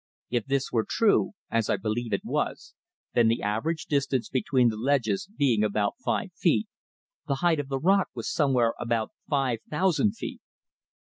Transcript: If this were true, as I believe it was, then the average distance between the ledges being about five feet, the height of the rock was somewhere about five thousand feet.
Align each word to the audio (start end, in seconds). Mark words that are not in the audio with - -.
If 0.31 0.47
this 0.47 0.71
were 0.71 0.83
true, 0.83 1.33
as 1.51 1.69
I 1.69 1.77
believe 1.77 2.11
it 2.11 2.25
was, 2.25 2.73
then 3.13 3.27
the 3.27 3.43
average 3.43 3.85
distance 3.85 4.29
between 4.29 4.69
the 4.69 4.75
ledges 4.75 5.29
being 5.37 5.63
about 5.63 5.93
five 6.03 6.31
feet, 6.33 6.67
the 7.27 7.35
height 7.45 7.59
of 7.59 7.69
the 7.69 7.77
rock 7.77 8.07
was 8.15 8.27
somewhere 8.27 8.73
about 8.79 9.11
five 9.29 9.59
thousand 9.69 10.13
feet. 10.13 10.41